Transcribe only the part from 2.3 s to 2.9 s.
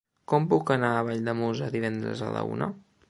la una?